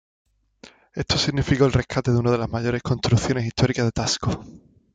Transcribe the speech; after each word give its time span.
Esto 0.95 1.15
significó 1.15 1.65
el 1.65 1.73
rescate 1.73 2.09
de 2.09 2.17
uno 2.17 2.31
de 2.31 2.39
las 2.39 2.49
mayores 2.49 2.81
construcciones 2.81 3.45
históricas 3.45 3.85
de 3.85 3.91
Taxco. 3.91 4.43